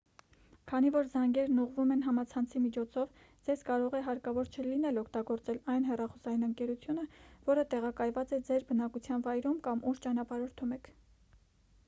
քանի 0.69 0.87
որ 0.93 1.09
զանգերն 1.09 1.57
ուղղվում 1.63 1.89
են 1.95 1.99
համացանցի 2.05 2.61
միջոցով 2.63 3.19
ձեզ 3.49 3.59
կարող 3.67 3.97
է 3.99 3.99
հարկավոր 4.07 4.47
չլինել 4.63 4.97
օգտագործել 5.01 5.59
այն 5.73 5.85
հեռախոսային 5.89 6.45
ընկերությունը 6.49 7.03
որը 7.51 7.65
տեղակայված 7.75 8.33
է 8.39 8.39
ձեր 8.49 8.65
բնակության 8.71 9.27
վայրում 9.29 9.61
կամ 9.69 9.85
ուր 9.93 10.01
ճանապարհորդում 10.07 10.75
եք 10.79 10.91